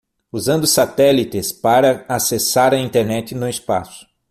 [0.31, 4.07] Usando satélites para acessar a Internet no espaço